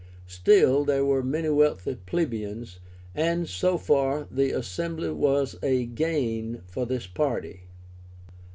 Still 0.25 0.83
there 0.83 1.05
were 1.05 1.21
many 1.21 1.49
wealthy 1.49 1.93
plebeians, 1.93 2.79
and 3.13 3.47
so 3.47 3.77
far 3.77 4.27
the 4.31 4.49
assembly 4.49 5.11
was 5.11 5.59
a 5.61 5.85
gain 5.85 6.63
for 6.65 6.87
this 6.87 7.05
party. 7.05 7.67